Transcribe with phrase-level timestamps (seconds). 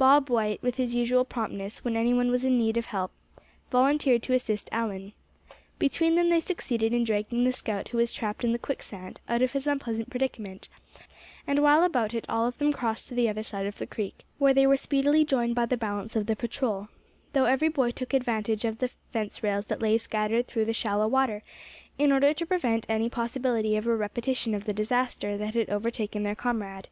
[0.00, 3.12] Bob White, with his usual promptness, when any one was in need of help,
[3.70, 5.12] volunteered to assist Allan.
[5.78, 9.42] Between them they succeeded in dragging the scout who was trapped in the quicksand, out
[9.42, 10.70] of his unpleasant predicament;
[11.46, 14.24] and while about it all of them crossed to the other side of the creek,
[14.38, 16.88] where they were speedily joined by the balance of the patrol;
[17.34, 21.06] though every boy took advantage of the fence rails that lay scattered through the shallow
[21.06, 21.42] water,
[21.98, 26.22] in order to prevent any possibility of a repetition of the disaster that had overtaken
[26.22, 26.88] their comrade.